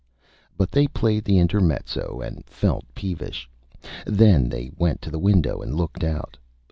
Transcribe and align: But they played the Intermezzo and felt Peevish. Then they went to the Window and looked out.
But 0.57 0.71
they 0.71 0.87
played 0.87 1.25
the 1.25 1.37
Intermezzo 1.37 2.21
and 2.21 2.43
felt 2.47 2.85
Peevish. 2.95 3.47
Then 4.07 4.49
they 4.49 4.71
went 4.75 4.99
to 5.03 5.11
the 5.11 5.19
Window 5.19 5.61
and 5.61 5.75
looked 5.75 6.03
out. 6.03 6.37